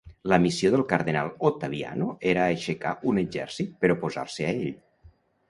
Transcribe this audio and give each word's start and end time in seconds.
La 0.31 0.37
missió 0.43 0.69
del 0.75 0.83
cardenal 0.93 1.29
Ottaviano 1.49 2.07
era 2.31 2.47
aixecar 2.55 2.95
un 3.13 3.21
exèrcit 3.25 3.77
per 3.85 3.93
oposar-se 3.97 4.51
a 4.51 4.57
ell. 4.57 4.67